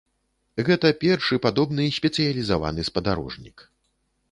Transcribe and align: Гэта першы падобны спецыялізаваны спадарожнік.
Гэта 0.69 0.87
першы 1.03 1.35
падобны 1.45 1.85
спецыялізаваны 1.99 2.89
спадарожнік. 2.91 3.57